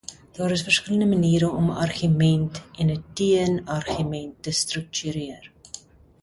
[0.31, 5.51] Daar is verskillende maniere om 'n argument- en 'n teenargument te struktureer.